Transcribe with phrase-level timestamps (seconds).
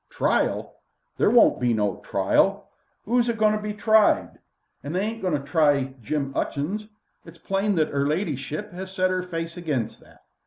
[0.09, 0.77] "Trial?
[1.17, 2.71] There won't be no trial.
[3.07, 4.39] 'Oo's a goin' to be tried?
[4.81, 6.87] They ain't agoin' to try Jim 'Utchings.
[7.23, 10.23] It's plain that 'er ladyship 'as set 'er face against that.